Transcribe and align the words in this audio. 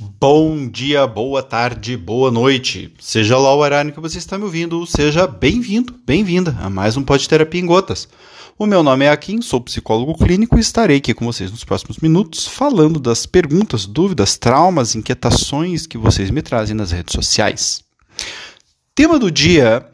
Bom 0.00 0.66
dia, 0.66 1.06
boa 1.06 1.42
tarde, 1.42 1.94
boa 1.94 2.30
noite. 2.30 2.90
Seja 2.98 3.36
lá 3.36 3.54
o 3.54 3.58
horário 3.58 3.92
que 3.92 4.00
você 4.00 4.16
está 4.16 4.38
me 4.38 4.44
ouvindo, 4.44 4.86
seja 4.86 5.26
bem-vindo, 5.26 5.94
bem-vinda 6.06 6.56
a 6.58 6.70
mais 6.70 6.96
um 6.96 7.02
Pode 7.02 7.28
Terapia 7.28 7.60
em 7.60 7.66
Gotas. 7.66 8.08
O 8.58 8.64
meu 8.64 8.82
nome 8.82 9.04
é 9.04 9.10
Akin, 9.10 9.42
sou 9.42 9.60
psicólogo 9.60 10.16
clínico 10.16 10.56
e 10.56 10.60
estarei 10.60 10.96
aqui 10.96 11.12
com 11.12 11.26
vocês 11.26 11.50
nos 11.50 11.64
próximos 11.64 11.98
minutos 11.98 12.46
falando 12.46 12.98
das 12.98 13.26
perguntas, 13.26 13.84
dúvidas, 13.84 14.38
traumas, 14.38 14.94
inquietações 14.94 15.86
que 15.86 15.98
vocês 15.98 16.30
me 16.30 16.40
trazem 16.40 16.74
nas 16.74 16.92
redes 16.92 17.12
sociais. 17.12 17.84
Tema 18.94 19.18
do 19.18 19.30
dia 19.30 19.86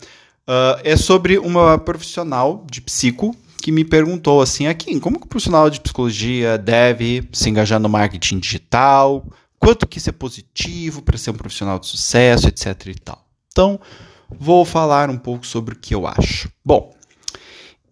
uh, 0.47 0.81
é 0.85 0.97
sobre 0.97 1.37
uma 1.37 1.79
profissional 1.79 2.65
de 2.71 2.81
psico 2.81 3.35
que 3.61 3.73
me 3.73 3.85
perguntou 3.85 4.41
assim, 4.41 4.69
Akin, 4.69 5.01
como 5.01 5.19
que 5.19 5.27
o 5.27 5.29
profissional 5.29 5.69
de 5.69 5.81
psicologia 5.81 6.57
deve 6.57 7.29
se 7.33 7.51
engajar 7.51 7.81
no 7.81 7.89
marketing 7.89 8.39
digital? 8.39 9.27
Quanto 9.59 9.87
que 9.87 9.99
isso 9.99 10.11
é 10.11 10.13
positivo 10.13 11.03
para 11.03 11.19
ser 11.19 11.31
um 11.31 11.35
profissional 11.35 11.79
de 11.79 11.87
sucesso, 11.87 12.49
etc 12.49 12.87
e 12.87 12.95
tal. 12.95 13.27
Então, 13.51 13.81
vou 14.29 14.65
falar 14.65 15.11
um 15.11 15.19
pouco 15.19 15.47
sobre 15.47 15.75
o 15.75 15.79
que 15.79 15.95
eu 15.95 16.07
acho. 16.07 16.51
Bom, 16.65 16.95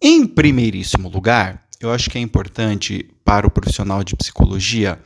em 0.01 0.25
primeiríssimo 0.25 1.09
lugar, 1.09 1.63
eu 1.79 1.91
acho 1.91 2.09
que 2.09 2.17
é 2.17 2.21
importante 2.21 3.09
para 3.23 3.47
o 3.47 3.51
profissional 3.51 4.03
de 4.03 4.15
psicologia 4.15 4.99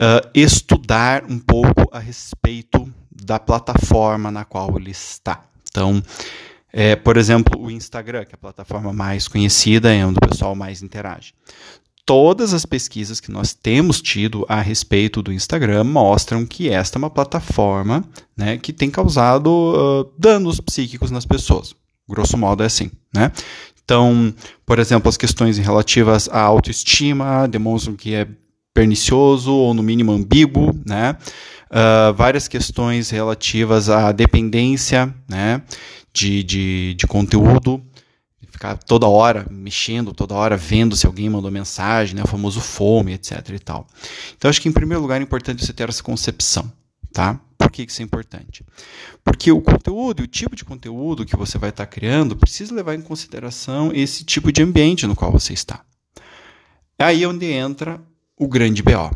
uh, 0.00 0.28
estudar 0.34 1.24
um 1.28 1.38
pouco 1.38 1.88
a 1.92 1.98
respeito 1.98 2.92
da 3.10 3.38
plataforma 3.38 4.30
na 4.30 4.44
qual 4.44 4.76
ele 4.76 4.90
está. 4.90 5.44
Então, 5.70 6.02
é, 6.72 6.96
por 6.96 7.16
exemplo, 7.16 7.60
o 7.60 7.70
Instagram, 7.70 8.24
que 8.24 8.32
é 8.32 8.36
a 8.36 8.38
plataforma 8.38 8.92
mais 8.92 9.28
conhecida, 9.28 9.94
é 9.94 10.04
onde 10.04 10.18
o 10.18 10.28
pessoal 10.28 10.54
mais 10.54 10.82
interage 10.82 11.32
todas 12.06 12.52
as 12.52 12.66
pesquisas 12.66 13.20
que 13.20 13.30
nós 13.30 13.54
temos 13.54 14.00
tido 14.00 14.44
a 14.48 14.60
respeito 14.60 15.22
do 15.22 15.32
Instagram 15.32 15.84
mostram 15.84 16.44
que 16.44 16.68
esta 16.68 16.98
é 16.98 17.00
uma 17.00 17.10
plataforma 17.10 18.04
né, 18.36 18.58
que 18.58 18.72
tem 18.72 18.90
causado 18.90 19.48
uh, 19.48 20.12
danos 20.18 20.60
psíquicos 20.60 21.10
nas 21.10 21.24
pessoas. 21.24 21.74
Grosso 22.08 22.36
modo 22.36 22.62
é 22.62 22.66
assim, 22.66 22.90
né? 23.14 23.32
Então, 23.82 24.34
por 24.64 24.78
exemplo, 24.78 25.08
as 25.08 25.16
questões 25.16 25.58
relativas 25.58 26.28
à 26.28 26.40
autoestima 26.40 27.46
demonstram 27.48 27.94
que 27.94 28.14
é 28.14 28.26
pernicioso 28.74 29.52
ou 29.52 29.72
no 29.72 29.82
mínimo 29.82 30.12
ambíguo, 30.12 30.78
né? 30.86 31.16
Uh, 31.70 32.12
várias 32.14 32.46
questões 32.46 33.10
relativas 33.10 33.88
à 33.88 34.12
dependência, 34.12 35.14
né? 35.28 35.62
De, 36.12 36.42
de, 36.44 36.94
de 36.94 37.06
conteúdo 37.06 37.82
ficar 38.50 38.76
toda 38.76 39.06
hora 39.06 39.46
mexendo, 39.50 40.12
toda 40.12 40.34
hora 40.34 40.56
vendo 40.56 40.96
se 40.96 41.06
alguém 41.06 41.28
mandou 41.28 41.50
mensagem, 41.50 42.14
né, 42.14 42.22
o 42.22 42.28
famoso 42.28 42.60
fome, 42.60 43.12
etc 43.12 43.48
e 43.50 43.58
tal. 43.58 43.86
Então 44.36 44.48
acho 44.48 44.60
que 44.60 44.68
em 44.68 44.72
primeiro 44.72 45.02
lugar 45.02 45.20
é 45.20 45.24
importante 45.24 45.64
você 45.64 45.72
ter 45.72 45.88
essa 45.88 46.02
concepção, 46.02 46.70
tá? 47.12 47.40
Por 47.56 47.70
que 47.70 47.82
isso 47.82 48.02
é 48.02 48.04
importante? 48.04 48.64
Porque 49.24 49.50
o 49.50 49.60
conteúdo 49.60 50.22
e 50.22 50.24
o 50.24 50.28
tipo 50.28 50.54
de 50.54 50.64
conteúdo 50.64 51.24
que 51.24 51.36
você 51.36 51.56
vai 51.56 51.70
estar 51.70 51.86
criando 51.86 52.36
precisa 52.36 52.74
levar 52.74 52.94
em 52.94 53.00
consideração 53.00 53.90
esse 53.94 54.24
tipo 54.24 54.52
de 54.52 54.62
ambiente 54.62 55.06
no 55.06 55.16
qual 55.16 55.32
você 55.32 55.52
está. 55.52 55.80
É 56.98 57.04
aí 57.04 57.26
onde 57.26 57.46
entra 57.46 58.00
o 58.36 58.46
grande 58.46 58.82
BO, 58.82 59.10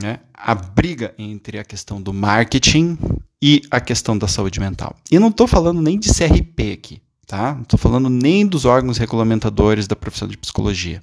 né? 0.00 0.20
A 0.32 0.54
briga 0.54 1.14
entre 1.16 1.58
a 1.58 1.64
questão 1.64 2.00
do 2.02 2.12
marketing 2.12 2.98
e 3.40 3.62
a 3.70 3.80
questão 3.80 4.16
da 4.16 4.26
saúde 4.26 4.58
mental. 4.58 4.96
E 5.10 5.18
não 5.18 5.28
estou 5.28 5.46
falando 5.46 5.80
nem 5.80 5.98
de 5.98 6.08
CRP 6.08 6.72
aqui. 6.72 7.03
Tá? 7.26 7.54
Não 7.54 7.62
estou 7.62 7.78
falando 7.78 8.10
nem 8.10 8.46
dos 8.46 8.64
órgãos 8.64 8.98
regulamentadores 8.98 9.86
da 9.86 9.96
profissão 9.96 10.28
de 10.28 10.36
psicologia. 10.36 11.00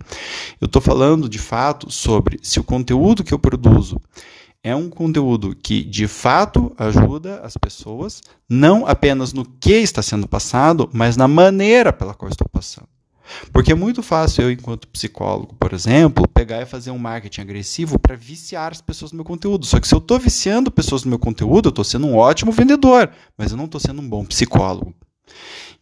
Eu 0.59 0.67
estou 0.67 0.81
falando, 0.81 1.27
de 1.27 1.39
fato, 1.39 1.91
sobre 1.91 2.39
se 2.43 2.59
o 2.59 2.63
conteúdo 2.63 3.23
que 3.23 3.33
eu 3.33 3.39
produzo 3.39 3.99
é 4.63 4.75
um 4.75 4.89
conteúdo 4.89 5.55
que, 5.55 5.83
de 5.83 6.07
fato, 6.07 6.71
ajuda 6.77 7.41
as 7.41 7.57
pessoas, 7.57 8.21
não 8.47 8.85
apenas 8.85 9.33
no 9.33 9.43
que 9.43 9.73
está 9.73 10.03
sendo 10.03 10.27
passado, 10.27 10.87
mas 10.93 11.17
na 11.17 11.27
maneira 11.27 11.91
pela 11.91 12.13
qual 12.13 12.29
estou 12.29 12.47
passando. 12.47 12.87
Porque 13.51 13.71
é 13.71 13.75
muito 13.75 14.03
fácil 14.03 14.43
eu, 14.43 14.51
enquanto 14.51 14.87
psicólogo, 14.87 15.55
por 15.55 15.73
exemplo, 15.73 16.27
pegar 16.27 16.61
e 16.61 16.65
fazer 16.65 16.91
um 16.91 16.97
marketing 16.97 17.41
agressivo 17.41 17.97
para 17.97 18.15
viciar 18.15 18.71
as 18.71 18.81
pessoas 18.81 19.11
no 19.11 19.17
meu 19.17 19.25
conteúdo. 19.25 19.65
Só 19.65 19.79
que 19.79 19.87
se 19.87 19.95
eu 19.95 19.99
estou 19.99 20.19
viciando 20.19 20.69
pessoas 20.69 21.03
no 21.03 21.09
meu 21.09 21.19
conteúdo, 21.19 21.67
eu 21.67 21.71
estou 21.71 21.85
sendo 21.85 22.07
um 22.07 22.17
ótimo 22.17 22.51
vendedor, 22.51 23.09
mas 23.37 23.51
eu 23.51 23.57
não 23.57 23.65
estou 23.65 23.79
sendo 23.79 24.01
um 24.01 24.07
bom 24.07 24.25
psicólogo. 24.25 24.93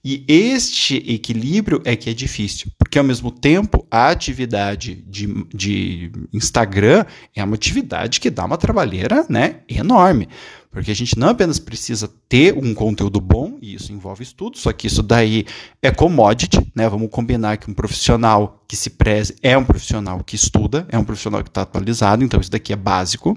E 0.04 0.24
este 0.28 0.96
equilíbrio 1.14 1.82
é 1.84 1.94
que 1.96 2.10
é 2.10 2.14
difícil, 2.14 2.72
porque 2.78 2.98
ao 2.98 3.04
mesmo 3.04 3.30
tempo 3.32 3.86
a 3.92 4.10
atividade 4.10 4.96
de, 5.08 5.46
de 5.54 6.12
Instagram 6.32 7.06
é 7.36 7.44
uma 7.44 7.56
atividade 7.56 8.22
que 8.22 8.30
dá 8.30 8.46
uma 8.46 8.58
trabalheira 8.58 9.26
né, 9.30 9.58
enorme. 9.68 10.30
Porque 10.72 10.92
a 10.92 10.96
gente 10.96 11.18
não 11.18 11.30
apenas 11.30 11.58
precisa 11.58 12.08
ter 12.28 12.56
um 12.56 12.76
conteúdo 12.76 13.20
bom, 13.20 13.58
e 13.60 13.74
isso 13.74 13.92
envolve 13.92 14.22
estudo, 14.22 14.56
só 14.56 14.72
que 14.72 14.86
isso 14.86 15.02
daí 15.02 15.46
é 15.82 15.90
commodity, 15.90 16.72
né? 16.76 16.88
Vamos 16.88 17.10
combinar 17.10 17.58
que 17.58 17.70
um 17.72 17.74
profissional 17.74 18.64
que 18.68 18.76
se 18.76 18.92
preze 18.92 19.36
é 19.42 19.58
um 19.58 19.64
profissional 19.64 20.24
que 20.24 20.36
estuda, 20.36 20.86
é 20.90 20.98
um 20.98 21.04
profissional 21.04 21.42
que 21.42 21.50
está 21.50 21.64
atualizado, 21.64 22.24
então 22.24 22.40
isso 22.40 22.52
daqui 22.52 22.72
é 22.72 22.76
básico, 22.76 23.36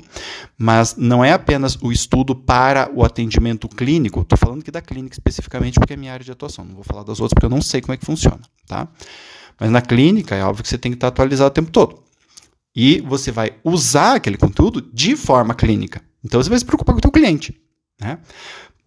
mas 0.59 0.95
não 0.95 1.25
é 1.25 1.33
apenas 1.33 1.79
o 1.81 1.91
estudo 1.91 2.35
para 2.35 2.91
o 2.95 3.03
atendimento 3.03 3.67
clínico, 3.67 4.21
estou 4.21 4.37
falando 4.37 4.61
aqui 4.61 4.71
da 4.71 4.83
clínica 4.83 5.15
especificamente 5.15 5.81
porque 5.81 5.95
é 5.95 5.97
minha 5.97 6.13
área 6.13 6.25
de 6.25 6.33
atuação, 6.33 6.67
não 6.67 6.75
vou 6.75 6.85
falar 6.85 7.03
das 7.03 7.19
outras 7.19 7.33
porque 7.33 7.47
eu 7.47 7.51
não 7.51 7.63
sei 7.63 7.81
como 7.81 7.95
é 7.95 7.97
que 7.97 8.05
funciona, 8.05 8.41
tá? 8.67 8.87
Mas 9.59 9.71
na 9.71 9.81
clínica 9.81 10.35
é 10.35 10.45
óbvio 10.45 10.63
que 10.63 10.69
você 10.69 10.77
tem 10.77 10.93
que 10.93 10.97
estar 10.97 11.09
atualizado 11.09 11.49
o 11.49 11.55
tempo 11.55 11.71
todo. 11.71 12.03
E 12.75 13.01
você 13.03 13.31
vai 13.31 13.53
usar 13.63 14.17
aquele 14.17 14.37
conteúdo 14.37 14.83
de 14.93 15.15
forma 15.15 15.55
clínica. 15.55 16.03
Então 16.25 16.43
você 16.43 16.49
vai 16.49 16.59
se 16.59 16.65
preocupar 16.65 16.95
com 16.95 16.99
o 16.99 17.03
teu 17.03 17.11
cliente. 17.11 17.55
Né? 18.01 18.19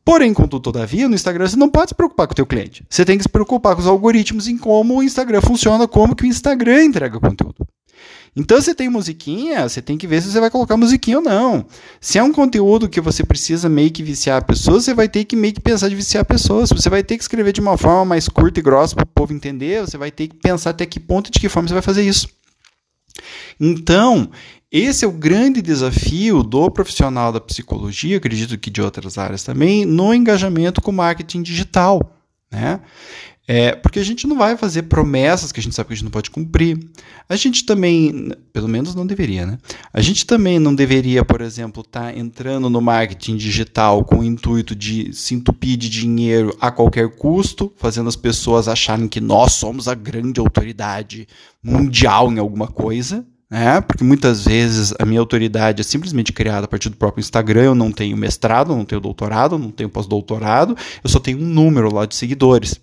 Porém, 0.04 0.34
contudo, 0.34 0.62
todavia, 0.62 1.10
no 1.10 1.16
Instagram 1.16 1.48
você 1.48 1.56
não 1.56 1.70
pode 1.70 1.90
se 1.90 1.96
preocupar 1.96 2.28
com 2.28 2.34
o 2.34 2.36
teu 2.36 2.46
cliente. 2.46 2.86
Você 2.90 3.04
tem 3.04 3.18
que 3.18 3.24
se 3.24 3.30
preocupar 3.30 3.76
com 3.76 3.82
os 3.82 3.88
algoritmos 3.88 4.48
em 4.48 4.58
como 4.58 4.98
o 4.98 5.04
Instagram 5.04 5.42
funciona, 5.42 5.88
como 5.88 6.16
que 6.16 6.24
o 6.24 6.28
Instagram 6.28 6.84
entrega 6.84 7.20
conteúdo. 7.20 7.66
Então, 8.38 8.62
você 8.62 8.76
tem 8.76 8.90
musiquinha, 8.90 9.68
você 9.68 9.82
tem 9.82 9.98
que 9.98 10.06
ver 10.06 10.22
se 10.22 10.30
você 10.30 10.42
vai 10.42 10.50
colocar 10.50 10.76
musiquinha 10.76 11.20
ou 11.20 11.24
não. 11.24 11.66
Se 12.02 12.20
é 12.20 12.24
um 12.24 12.34
conteúdo 12.34 12.90
que 12.90 13.00
você 13.00 13.24
precisa 13.24 13.70
meio 13.70 13.90
que 13.90 14.04
viciar 14.04 14.40
a 14.40 14.42
pessoa, 14.42 14.82
você 14.82 14.94
vai 14.94 15.08
ter 15.08 15.24
que 15.24 15.38
meio 15.38 15.54
que 15.54 15.62
pensar 15.62 15.88
de 15.88 15.96
viciar 15.96 16.22
a 16.22 16.26
pessoa. 16.26 16.66
Você 16.68 16.90
vai 16.90 17.02
ter 17.02 17.16
que 17.18 17.24
escrever 17.24 17.54
de 17.54 17.62
uma 17.62 17.78
forma 17.78 18.04
mais 18.04 18.28
curta 18.28 18.60
e 18.60 18.64
grossa 18.64 18.94
para 18.94 19.04
o 19.04 19.08
povo 19.08 19.34
entender, 19.34 19.82
você 19.82 19.98
vai 19.98 20.12
ter 20.12 20.28
que 20.28 20.36
pensar 20.36 20.72
até 20.72 20.86
que 20.86 21.00
ponto 21.00 21.30
e 21.30 21.32
de 21.32 21.40
que 21.40 21.48
forma 21.48 21.70
você 21.70 21.74
vai 21.74 21.82
fazer 21.82 22.04
isso. 22.04 22.28
Então, 23.60 24.30
esse 24.72 25.06
é 25.06 25.08
o 25.08 25.12
grande 25.12 25.62
desafio 25.62 26.44
do 26.44 26.70
profissional 26.70 27.32
da 27.32 27.40
psicologia, 27.40 28.18
acredito 28.18 28.58
que 28.58 28.70
de 28.70 28.82
outras 28.82 29.18
áreas 29.18 29.44
também, 29.44 29.86
no 29.86 30.14
engajamento 30.14 30.82
com 30.82 30.92
o 30.92 30.94
marketing 30.94 31.42
digital. 31.42 32.02
Né? 32.52 32.80
É, 33.48 33.76
porque 33.76 34.00
a 34.00 34.04
gente 34.04 34.26
não 34.26 34.38
vai 34.38 34.58
fazer 34.58 34.84
promessas 34.84 35.52
que 35.52 35.60
a 35.60 35.64
gente 35.64 35.76
sabe 35.76 35.88
que 35.88 35.94
a 35.94 35.96
gente 35.96 36.06
não 36.06 36.12
pode 36.12 36.32
cumprir. 36.32 36.80
A 37.30 37.36
gente 37.36 37.64
também, 37.64 38.32
pelo 38.52 38.68
menos 38.68 38.96
não 38.96 39.06
deveria, 39.06 39.46
né? 39.46 39.60
A 39.94 40.02
gente 40.02 40.26
também 40.26 40.58
não 40.58 40.74
deveria, 40.74 41.24
por 41.24 41.42
exemplo, 41.42 41.82
estar 41.82 42.12
tá 42.12 42.18
entrando 42.18 42.70
no 42.70 42.82
marketing 42.82 43.38
digital 43.38 44.04
com 44.04 44.20
o 44.20 44.24
intuito 44.24 44.76
de 44.76 45.14
se 45.14 45.36
entupir 45.36 45.78
de 45.78 45.90
dinheiro 45.90 46.58
a 46.60 46.72
qualquer 46.72 47.08
custo, 47.10 47.72
fazendo 47.78 48.10
as 48.10 48.16
pessoas 48.16 48.68
acharem 48.68 49.08
que 49.08 49.22
nós 49.22 49.54
somos 49.54 49.88
a 49.88 49.94
grande 49.94 50.40
autoridade 50.40 51.28
mundial 51.64 52.32
em 52.32 52.40
alguma 52.40 52.68
coisa. 52.68 53.24
É, 53.52 53.80
porque 53.80 54.04
muitas 54.04 54.44
vezes 54.44 54.92
a 55.00 55.06
minha 55.06 55.20
autoridade 55.20 55.80
é 55.80 55.84
simplesmente 55.84 56.34
criada 56.34 56.66
a 56.66 56.68
partir 56.68 56.90
do 56.90 56.98
próprio 56.98 57.22
Instagram. 57.22 57.62
Eu 57.62 57.76
não 57.76 57.92
tenho 57.92 58.18
mestrado, 58.18 58.76
não 58.76 58.84
tenho 58.84 59.00
doutorado, 59.00 59.60
não 59.60 59.70
tenho 59.70 59.88
pós-doutorado, 59.88 60.76
eu 61.04 61.10
só 61.10 61.20
tenho 61.20 61.38
um 61.38 61.46
número 61.46 61.94
lá 61.94 62.08
de 62.08 62.16
seguidores. 62.16 62.82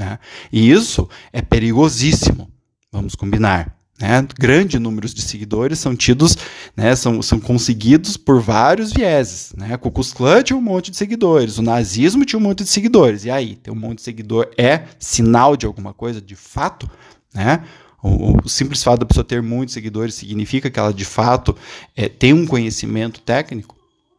Né? 0.00 0.18
E 0.50 0.70
isso 0.70 1.06
é 1.30 1.42
perigosíssimo, 1.42 2.50
vamos 2.90 3.14
combinar. 3.14 3.76
Né? 4.00 4.26
Grande 4.38 4.78
números 4.78 5.12
de 5.12 5.20
seguidores 5.20 5.78
são 5.78 5.94
tidos, 5.94 6.38
né, 6.74 6.96
são, 6.96 7.20
são 7.20 7.38
conseguidos 7.38 8.16
por 8.16 8.40
vários 8.40 8.94
vieses. 8.94 9.52
Né? 9.54 9.78
Klan 10.16 10.42
tinha 10.42 10.56
um 10.56 10.62
monte 10.62 10.90
de 10.90 10.96
seguidores, 10.96 11.58
o 11.58 11.62
nazismo 11.62 12.24
tinha 12.24 12.40
um 12.40 12.42
monte 12.42 12.64
de 12.64 12.70
seguidores. 12.70 13.26
E 13.26 13.30
aí, 13.30 13.56
ter 13.56 13.70
um 13.70 13.76
monte 13.76 13.98
de 13.98 14.04
seguidor 14.04 14.48
é 14.56 14.84
sinal 14.98 15.54
de 15.54 15.66
alguma 15.66 15.92
coisa 15.92 16.18
de 16.18 16.34
fato? 16.34 16.90
Né? 17.34 17.62
O, 18.02 18.38
o, 18.42 18.48
simples 18.48 18.82
fato 18.82 19.00
da 19.00 19.06
pessoa 19.06 19.22
ter 19.22 19.42
muitos 19.42 19.74
seguidores 19.74 20.14
significa 20.14 20.70
que 20.70 20.80
ela 20.80 20.94
de 20.94 21.04
fato 21.04 21.54
é, 21.94 22.08
tem 22.08 22.32
um 22.32 22.46
conhecimento 22.46 23.20
técnico, 23.20 23.76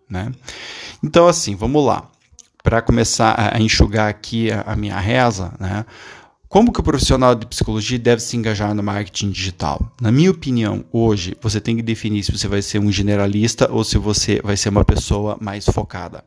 né? 0.07 0.31
Então, 1.03 1.27
assim, 1.27 1.55
vamos 1.55 1.83
lá. 1.83 2.07
Para 2.63 2.81
começar 2.81 3.53
a 3.53 3.59
enxugar 3.59 4.09
aqui 4.09 4.51
a, 4.51 4.61
a, 4.61 4.75
minha 4.75 4.99
reza, 4.99 5.53
né? 5.59 5.85
Como 6.47 6.73
que 6.73 6.81
o 6.81 6.83
profissional 6.83 7.33
de 7.33 7.45
psicologia 7.45 7.97
deve 7.97 8.21
se 8.21 8.35
engajar 8.35 8.75
no 8.75 8.83
marketing 8.83 9.31
digital? 9.31 9.95
Na 10.01 10.11
minha 10.11 10.29
opinião, 10.29 10.83
hoje 10.91 11.35
você 11.41 11.61
tem 11.61 11.77
que 11.77 11.81
definir 11.81 12.23
se 12.23 12.31
você 12.31 12.47
vai 12.47 12.61
ser 12.61 12.79
um 12.79 12.91
generalista 12.91 13.71
ou 13.71 13.85
se 13.85 13.97
você 13.97 14.41
vai 14.43 14.57
ser 14.57 14.67
uma 14.67 14.83
pessoa 14.83 15.37
mais 15.39 15.65
focada. 15.65 16.25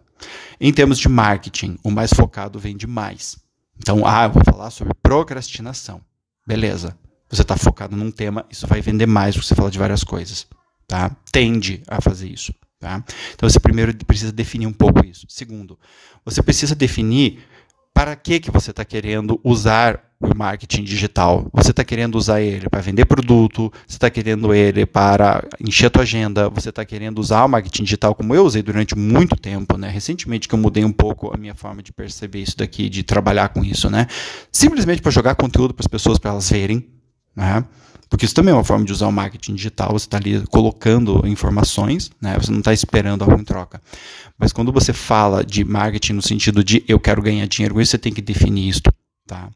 Em 0.59 0.73
termos 0.73 0.99
de 0.99 1.09
marketing, 1.11 1.79
o 1.85 1.91
mais 1.91 2.11
focado 2.11 2.59
vende 2.59 2.87
mais. 2.87 3.37
Então, 3.77 4.07
ah, 4.07 4.25
eu 4.25 4.31
vou 4.31 4.43
falar 4.45 4.71
sobre 4.71 4.95
procrastinação. 5.03 6.01
Beleza 6.47 6.97
você 7.35 7.43
está 7.43 7.57
focado 7.57 7.97
num 7.97 8.11
tema, 8.11 8.47
isso 8.51 8.67
vai 8.67 8.81
vender 8.81 9.07
mais 9.07 9.35
porque 9.35 9.49
você 9.49 9.55
fala 9.55 9.71
de 9.71 9.79
várias 9.79 10.05
coisas. 10.05 10.47
Tá? 10.87 11.11
Tende 11.33 11.83
a 11.89 12.01
fazer 12.01 12.29
isso. 12.29 12.55
Tá? 12.79 13.03
Então 13.35 13.49
você 13.49 13.59
primeiro 13.59 13.95
precisa 14.05 14.33
definir 14.33 14.67
um 14.67 14.73
pouco 14.73 15.05
isso. 15.05 15.27
Segundo, 15.29 15.79
você 16.25 16.43
precisa 16.43 16.75
definir 16.75 17.43
para 17.95 18.17
que, 18.17 18.41
que 18.41 18.51
você 18.51 18.71
está 18.71 18.85
querendo 18.85 19.41
usar 19.45 20.03
o 20.21 20.37
marketing 20.37 20.83
digital. 20.83 21.49
Você 21.53 21.71
está 21.71 21.85
querendo 21.85 22.17
usar 22.17 22.41
ele 22.41 22.69
para 22.69 22.81
vender 22.81 23.05
produto, 23.05 23.73
você 23.87 23.97
está 23.97 24.11
querendo 24.11 24.53
ele 24.55 24.87
para 24.87 25.47
encher 25.61 25.87
a 25.87 25.91
tua 25.91 26.03
agenda, 26.03 26.49
você 26.49 26.71
está 26.71 26.85
querendo 26.85 27.19
usar 27.19 27.45
o 27.45 27.49
marketing 27.49 27.85
digital 27.85 28.15
como 28.15 28.35
eu 28.35 28.45
usei 28.45 28.63
durante 28.63 28.97
muito 28.97 29.37
tempo, 29.37 29.77
né? 29.77 29.89
Recentemente 29.89 30.49
que 30.49 30.55
eu 30.55 30.59
mudei 30.59 30.85
um 30.85 30.93
pouco 30.93 31.33
a 31.33 31.37
minha 31.37 31.55
forma 31.55 31.83
de 31.83 31.93
perceber 31.93 32.41
isso 32.41 32.57
daqui, 32.57 32.89
de 32.89 33.03
trabalhar 33.03 33.51
com 33.51 33.65
isso, 33.65 33.91
né? 33.91 34.07
Simplesmente 34.51 35.03
para 35.03 35.13
jogar 35.13 35.35
conteúdo 35.35 35.75
para 35.75 35.83
as 35.83 35.89
pessoas 35.89 36.19
para 36.19 36.31
elas 36.31 36.51
verem, 36.51 36.87
né? 37.37 37.65
Porque 38.15 38.27
isso 38.27 38.35
também 38.37 38.53
é 38.53 38.57
uma 38.57 38.63
forma 38.63 38.85
de 38.85 38.93
usar 38.93 39.09
o 39.09 39.13
marketing 39.13 39.57
digital, 39.57 39.91
você 39.91 40.07
está 40.07 40.19
ali 40.19 40.47
colocando 40.47 41.27
informações, 41.27 42.13
né? 42.23 42.39
você 42.39 42.53
não 42.53 42.61
está 42.61 42.73
esperando 42.73 43.23
algo 43.23 43.41
em 43.41 43.43
troca. 43.43 43.83
Mas 44.39 44.53
quando 44.53 44.71
você 44.71 44.93
fala 44.93 45.45
de 45.45 45.65
marketing 45.65 46.13
no 46.13 46.23
sentido 46.23 46.63
de 46.63 46.85
eu 46.87 47.01
quero 47.01 47.21
ganhar 47.21 47.45
dinheiro 47.49 47.75
com 47.75 47.81
isso, 47.81 47.91
você 47.91 47.99
tem 47.99 48.13
que 48.13 48.23
definir 48.23 48.69
isso. 48.69 48.83
Tá? 49.27 49.51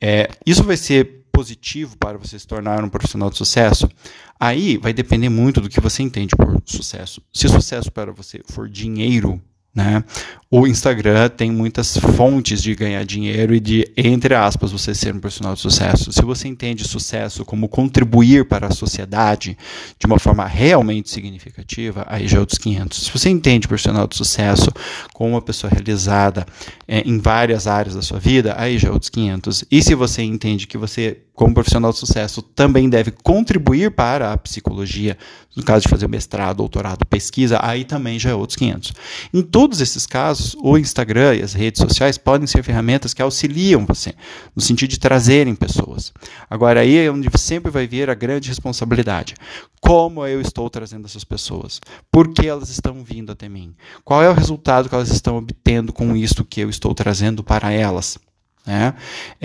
É, 0.00 0.30
isso 0.46 0.62
vai 0.62 0.76
ser 0.76 1.24
positivo 1.32 1.98
para 1.98 2.16
você 2.16 2.38
se 2.38 2.46
tornar 2.46 2.84
um 2.84 2.88
profissional 2.88 3.28
de 3.28 3.36
sucesso? 3.36 3.90
Aí 4.38 4.76
vai 4.76 4.92
depender 4.92 5.28
muito 5.28 5.60
do 5.60 5.68
que 5.68 5.80
você 5.80 6.00
entende 6.00 6.36
por 6.36 6.62
sucesso. 6.64 7.20
Se 7.32 7.48
sucesso 7.48 7.90
para 7.90 8.12
você 8.12 8.40
for 8.48 8.68
dinheiro, 8.68 9.42
né? 9.74 10.04
O 10.52 10.66
Instagram 10.66 11.28
tem 11.28 11.48
muitas 11.48 11.96
fontes 11.96 12.60
de 12.60 12.74
ganhar 12.74 13.04
dinheiro 13.04 13.54
e 13.54 13.60
de, 13.60 13.88
entre 13.96 14.34
aspas, 14.34 14.72
você 14.72 14.92
ser 14.92 15.14
um 15.14 15.20
profissional 15.20 15.54
de 15.54 15.60
sucesso. 15.60 16.12
Se 16.12 16.22
você 16.22 16.48
entende 16.48 16.82
sucesso 16.82 17.44
como 17.44 17.68
contribuir 17.68 18.44
para 18.48 18.66
a 18.66 18.72
sociedade 18.72 19.56
de 19.96 20.06
uma 20.06 20.18
forma 20.18 20.44
realmente 20.44 21.08
significativa, 21.08 22.04
aí 22.08 22.26
já 22.26 22.38
é 22.38 22.40
outros 22.40 22.58
500. 22.58 22.98
Se 22.98 23.12
você 23.12 23.30
entende 23.30 23.68
profissional 23.68 24.08
de 24.08 24.16
sucesso 24.16 24.72
como 25.14 25.30
uma 25.30 25.40
pessoa 25.40 25.72
realizada 25.72 26.44
é, 26.88 27.02
em 27.02 27.20
várias 27.20 27.68
áreas 27.68 27.94
da 27.94 28.02
sua 28.02 28.18
vida, 28.18 28.56
aí 28.58 28.76
já 28.76 28.88
é 28.88 28.90
outros 28.90 29.08
500. 29.08 29.66
E 29.70 29.80
se 29.84 29.94
você 29.94 30.22
entende 30.22 30.66
que 30.66 30.76
você, 30.76 31.18
como 31.32 31.54
profissional 31.54 31.92
de 31.92 31.98
sucesso, 31.98 32.42
também 32.42 32.90
deve 32.90 33.12
contribuir 33.12 33.92
para 33.92 34.32
a 34.32 34.36
psicologia, 34.36 35.16
no 35.56 35.62
caso 35.62 35.82
de 35.82 35.88
fazer 35.88 36.08
mestrado, 36.08 36.56
doutorado, 36.56 37.06
pesquisa, 37.06 37.60
aí 37.62 37.84
também 37.84 38.18
já 38.18 38.30
é 38.30 38.34
outros 38.34 38.56
500. 38.56 38.94
Em 39.32 39.42
todos 39.60 39.82
esses 39.82 40.06
casos, 40.06 40.56
o 40.58 40.78
Instagram 40.78 41.34
e 41.34 41.42
as 41.42 41.52
redes 41.52 41.82
sociais 41.82 42.16
podem 42.16 42.46
ser 42.46 42.62
ferramentas 42.62 43.12
que 43.12 43.20
auxiliam 43.20 43.84
você, 43.84 44.14
no 44.56 44.62
sentido 44.62 44.88
de 44.88 44.98
trazerem 44.98 45.54
pessoas. 45.54 46.14
Agora, 46.48 46.80
aí 46.80 46.96
é 46.96 47.10
onde 47.10 47.28
sempre 47.38 47.70
vai 47.70 47.86
vir 47.86 48.08
a 48.08 48.14
grande 48.14 48.48
responsabilidade. 48.48 49.34
Como 49.78 50.26
eu 50.26 50.40
estou 50.40 50.70
trazendo 50.70 51.04
essas 51.04 51.24
pessoas? 51.24 51.78
Por 52.10 52.32
que 52.32 52.46
elas 52.46 52.70
estão 52.70 53.04
vindo 53.04 53.32
até 53.32 53.50
mim? 53.50 53.74
Qual 54.02 54.22
é 54.22 54.30
o 54.30 54.32
resultado 54.32 54.88
que 54.88 54.94
elas 54.94 55.10
estão 55.10 55.36
obtendo 55.36 55.92
com 55.92 56.16
isto 56.16 56.42
que 56.42 56.62
eu 56.62 56.70
estou 56.70 56.94
trazendo 56.94 57.44
para 57.44 57.70
elas? 57.70 58.18
É, 58.66 58.94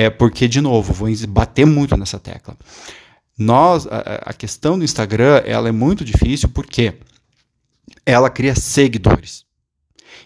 é 0.06 0.09
porque, 0.09 0.47
de 0.47 0.61
novo, 0.61 0.94
vou 0.94 1.09
bater 1.27 1.65
muito 1.65 1.97
nessa 1.97 2.19
tecla. 2.19 2.56
Nós, 3.38 3.85
a, 3.85 4.00
a 4.27 4.33
questão 4.33 4.79
do 4.79 4.85
Instagram 4.85 5.41
ela 5.44 5.68
é 5.68 5.73
muito 5.73 6.06
difícil 6.06 6.47
porque 6.47 6.94
ela 8.06 8.29
cria 8.29 8.56
seguidores. 8.56 9.44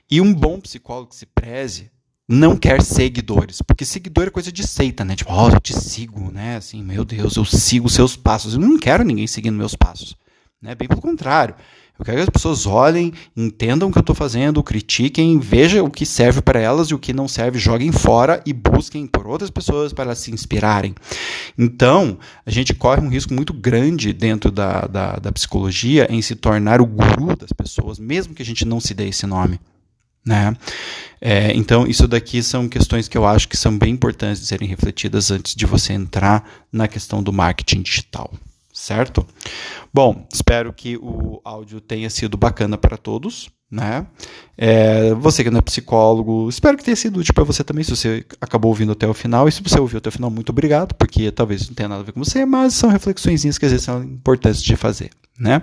E 0.10 0.22
um 0.22 0.34
bom 0.34 0.60
psicólogo 0.60 1.10
que 1.10 1.16
se 1.16 1.26
preze 1.26 1.92
não 2.28 2.56
quer 2.56 2.84
seguidores, 2.84 3.60
porque 3.60 3.84
seguidor 3.84 4.28
é 4.28 4.30
coisa 4.30 4.52
de 4.52 4.66
seita, 4.68 5.04
né? 5.04 5.16
Tipo, 5.16 5.34
oh, 5.34 5.50
eu 5.50 5.60
te 5.60 5.74
sigo, 5.74 6.32
né? 6.32 6.58
Assim, 6.58 6.84
meu 6.84 7.04
Deus, 7.04 7.36
eu 7.36 7.44
sigo 7.44 7.90
seus 7.90 8.16
passos. 8.16 8.54
Eu 8.54 8.60
não 8.60 8.78
quero 8.78 9.04
ninguém 9.04 9.26
seguindo 9.26 9.58
meus 9.58 9.76
passos, 9.76 10.16
né? 10.62 10.76
Bem 10.76 10.88
pelo 10.88 11.02
contrário. 11.02 11.56
Eu 12.00 12.06
quero 12.06 12.18
que 12.18 12.24
as 12.24 12.30
pessoas 12.30 12.66
olhem, 12.66 13.12
entendam 13.36 13.90
o 13.90 13.92
que 13.92 13.98
eu 13.98 14.02
estou 14.02 14.16
fazendo, 14.16 14.64
critiquem, 14.64 15.38
vejam 15.38 15.86
o 15.86 15.92
que 15.92 16.06
serve 16.06 16.42
para 16.42 16.58
elas 16.58 16.88
e 16.88 16.96
o 16.96 17.00
que 17.00 17.12
não 17.12 17.28
serve, 17.28 17.60
joguem 17.60 17.92
fora 17.92 18.42
e 18.46 18.54
busquem 18.54 19.06
por 19.06 19.28
outras 19.28 19.50
pessoas 19.50 19.92
para 19.92 20.16
se 20.16 20.32
inspirarem. 20.32 20.96
Então, 21.58 22.18
a 22.46 22.52
gente 22.52 22.74
corre 22.74 23.02
um 23.02 23.10
risco 23.10 23.34
muito 23.34 23.52
grande 23.52 24.14
dentro 24.14 24.50
da, 24.50 24.82
da, 24.82 25.16
da 25.18 25.32
psicologia 25.34 26.08
em 26.10 26.22
se 26.22 26.36
tornar 26.36 26.80
o 26.80 26.86
guru 26.86 27.36
das 27.36 27.52
pessoas, 27.52 28.00
mesmo 28.00 28.34
que 28.34 28.44
a 28.44 28.46
gente 28.46 28.64
não 28.64 28.80
se 28.80 28.94
dê 28.94 29.10
esse 29.10 29.28
nome. 29.28 29.60
Né? 30.30 30.56
É, 31.20 31.52
então, 31.54 31.88
isso 31.88 32.08
daqui 32.08 32.44
são 32.44 32.70
questões 32.70 33.08
que 33.08 33.18
eu 33.18 33.26
acho 33.26 33.48
que 33.48 33.58
são 33.58 33.76
bem 33.76 33.92
importantes 33.92 34.40
de 34.40 34.48
serem 34.48 34.68
refletidas 34.68 35.32
antes 35.32 35.56
de 35.56 35.66
você 35.66 35.92
entrar 35.92 36.48
na 36.72 36.88
questão 36.88 37.24
do 37.24 37.34
marketing 37.34 37.82
digital, 37.82 38.32
certo? 38.72 39.26
Bom, 39.92 40.28
espero 40.32 40.72
que 40.72 40.98
o 40.98 41.42
áudio 41.44 41.82
tenha 41.82 42.12
sido 42.12 42.38
bacana 42.38 42.78
para 42.78 42.96
todos. 42.96 43.50
Né? 43.72 44.06
É, 44.58 45.14
você 45.14 45.44
que 45.44 45.52
não 45.52 45.60
é 45.60 45.62
psicólogo, 45.62 46.50
espero 46.50 46.78
que 46.78 46.84
tenha 46.84 46.96
sido 46.96 47.20
útil 47.20 47.34
para 47.34 47.44
você 47.44 47.64
também, 47.64 47.84
se 47.84 47.92
você 47.92 48.26
acabou 48.42 48.70
ouvindo 48.70 48.92
até 48.92 49.08
o 49.08 49.14
final. 49.14 49.48
E 49.48 49.52
se 49.52 49.62
você 49.62 49.80
ouviu 49.80 50.00
até 50.00 50.10
o 50.10 50.12
final, 50.12 50.30
muito 50.30 50.50
obrigado, 50.50 50.94
porque 50.96 51.32
talvez 51.32 51.68
não 51.68 51.76
tenha 51.76 51.90
nada 51.90 52.02
a 52.02 52.06
ver 52.06 52.12
com 52.12 52.24
você, 52.24 52.46
mas 52.46 52.74
são 52.74 52.90
reflexões 52.90 53.58
que 53.58 53.66
às 53.66 53.72
vezes 53.72 53.86
são 53.86 54.04
importantes 54.04 54.64
de 54.64 54.76
fazer. 54.76 55.12
Né? 55.40 55.62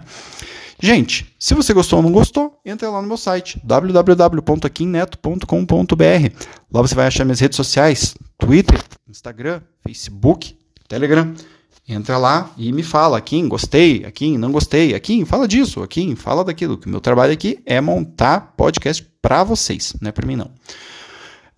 Gente, 0.81 1.32
se 1.38 1.55
você 1.55 1.73
gostou 1.73 1.99
ou 1.99 2.03
não 2.03 2.11
gostou, 2.12 2.61
entra 2.64 2.91
lá 2.91 3.00
no 3.00 3.08
meu 3.08 3.17
site 3.17 3.61
www.aquinneto.com.br. 3.64 6.47
Lá 6.70 6.82
você 6.82 6.94
vai 6.94 7.06
achar 7.06 7.25
minhas 7.25 7.41
redes 7.41 7.56
sociais: 7.56 8.14
Twitter, 8.38 8.79
Instagram, 9.08 9.62
Facebook, 9.82 10.55
Telegram. 10.87 11.35
Entra 11.88 12.19
lá 12.19 12.50
e 12.59 12.73
me 12.73 12.83
fala, 12.83 13.21
Kim, 13.21 13.49
gostei, 13.49 14.00
Kim, 14.11 14.37
não 14.37 14.50
gostei, 14.50 14.99
Kim, 14.99 15.25
fala 15.25 15.47
disso, 15.47 15.87
Kim, 15.87 16.17
fala 16.17 16.44
daquilo. 16.44 16.77
Que 16.77 16.88
o 16.88 16.91
meu 16.91 17.00
trabalho 17.00 17.33
aqui 17.33 17.61
é 17.65 17.81
montar 17.81 18.55
podcast 18.56 19.06
para 19.23 19.44
vocês, 19.44 19.94
não 20.00 20.09
é 20.09 20.12
para 20.12 20.27
mim 20.27 20.35
não. 20.35 20.50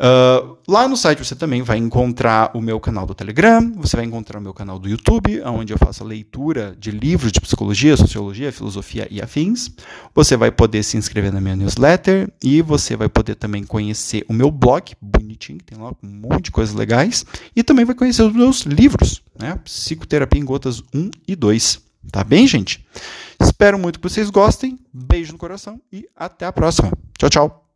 Uh, 0.01 0.57
lá 0.69 0.87
no 0.87 0.97
site 0.97 1.25
você 1.25 1.35
também 1.35 1.61
vai 1.61 1.77
encontrar 1.77 2.53
o 2.55 2.61
meu 2.61 2.79
canal 2.79 3.05
do 3.05 3.17
Telegram, 3.17 3.73
você 3.75 3.97
vai 3.97 4.05
encontrar 4.05 4.39
o 4.39 4.43
meu 4.43 4.55
canal 4.55 4.79
do 4.79 4.89
YouTube, 4.89 5.43
onde 5.43 5.73
eu 5.73 5.79
faço 5.79 6.05
a 6.05 6.07
leitura 6.07 6.77
de 6.79 6.93
livros 6.93 7.33
de 7.33 7.41
psicologia, 7.41 7.97
sociologia, 7.97 8.53
filosofia 8.53 9.09
e 9.11 9.21
afins. 9.21 9.71
Você 10.15 10.37
vai 10.37 10.53
poder 10.53 10.85
se 10.85 10.97
inscrever 10.97 11.33
na 11.33 11.41
minha 11.41 11.57
newsletter 11.57 12.31
e 12.41 12.63
você 12.63 12.95
vai 12.95 13.09
poder 13.09 13.35
também 13.35 13.65
conhecer 13.65 14.25
o 14.29 14.33
meu 14.33 14.53
blog, 14.53 14.93
bonitinho, 15.01 15.59
que 15.59 15.65
tem 15.65 15.79
lá 15.79 15.91
um 16.01 16.09
monte 16.09 16.45
de 16.45 16.51
coisas 16.53 16.75
legais, 16.77 17.27
e 17.57 17.65
também 17.65 17.85
vai 17.85 17.97
conhecer 17.97 18.23
os 18.23 18.33
meus 18.33 18.61
livros, 18.61 19.21
né? 19.37 19.59
Psicoterapia 19.65 20.41
em 20.41 20.45
Gotas 20.45 20.81
1 20.95 21.11
e 21.27 21.35
2. 21.35 21.81
Tá 22.13 22.23
bem, 22.23 22.47
gente? 22.47 22.87
Espero 23.41 23.79
muito 23.79 23.99
que 23.99 24.09
vocês 24.09 24.31
gostem. 24.31 24.79
Beijo 24.93 25.33
no 25.33 25.39
coração 25.39 25.81
e 25.93 26.09
até 26.17 26.47
a 26.47 26.53
próxima. 26.53 26.93
Tchau, 27.19 27.29
tchau. 27.29 27.68